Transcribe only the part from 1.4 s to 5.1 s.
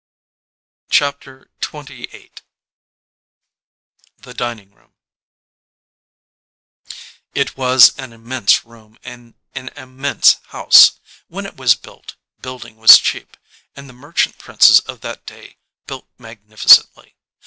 XXVIII THE DINING ROOM